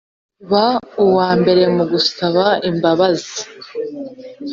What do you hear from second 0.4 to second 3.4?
ba uwambere mugusaba imbabazi